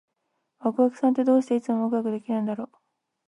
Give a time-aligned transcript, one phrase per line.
[0.61, 2.77] ワクワクさんって、どうしていつもワクワクできるんだろう？